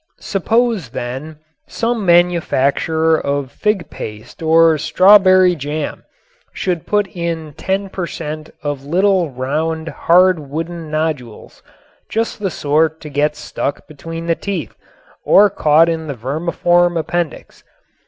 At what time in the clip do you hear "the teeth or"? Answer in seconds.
14.25-15.51